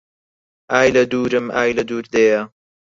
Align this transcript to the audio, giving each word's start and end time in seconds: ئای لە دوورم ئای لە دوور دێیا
ئای 0.71 0.87
لە 0.95 1.03
دوورم 1.11 1.47
ئای 1.55 1.71
لە 1.77 1.83
دوور 1.89 2.05
دێیا 2.13 2.41